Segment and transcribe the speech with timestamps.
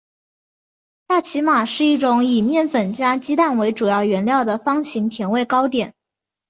[1.07, 5.93] 萨其马是一种以面粉加鸡蛋为主要原料的方形甜味糕点。